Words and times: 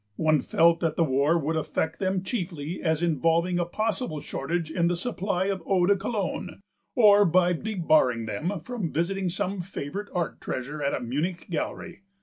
One 0.15 0.41
felt 0.41 0.79
that 0.79 0.95
the 0.95 1.03
war 1.03 1.37
would 1.37 1.55
affect 1.55 1.99
them 1.99 2.23
chiefly 2.23 2.81
as 2.81 3.03
involving 3.03 3.59
a 3.59 3.65
possible 3.65 4.19
shortage 4.19 4.71
in 4.71 4.87
the 4.87 4.95
supply 4.95 5.45
of 5.45 5.61
eau 5.63 5.85
de 5.85 5.95
Cologne 5.95 6.59
or 6.95 7.23
by 7.23 7.53
debarring 7.53 8.25
them 8.25 8.61
from 8.61 8.91
visiting 8.91 9.29
some 9.29 9.61
favourite 9.61 10.09
art 10.11 10.41
treasure 10.41 10.81
at 10.81 10.95
a 10.95 11.01
Munich 11.01 11.45
gallery. 11.51 12.01